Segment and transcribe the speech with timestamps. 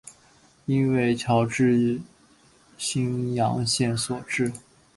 [0.65, 2.01] 应为侨置
[2.75, 4.51] 新阳县所置。